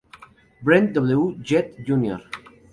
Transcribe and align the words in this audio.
Brent 0.63 0.93
W. 0.93 1.37
Jett, 1.43 1.75
Jr. 1.85 2.21